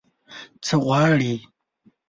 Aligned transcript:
_څه 0.65 0.75
غواړې؟ 0.85 1.33